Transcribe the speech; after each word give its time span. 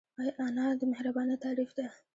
انا 0.47 0.65
د 0.79 0.81
مهربانۍ 0.91 1.35
تعریف 1.43 1.71
ده 1.77 1.87